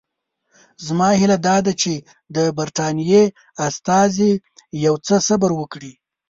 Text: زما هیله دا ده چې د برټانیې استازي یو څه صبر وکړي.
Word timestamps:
زما 0.85 1.09
هیله 1.21 1.37
دا 1.47 1.55
ده 1.65 1.73
چې 1.81 1.93
د 2.35 2.37
برټانیې 2.57 3.23
استازي 3.67 4.31
یو 4.85 4.93
څه 5.07 5.15
صبر 5.27 5.49
وکړي. 5.59 5.93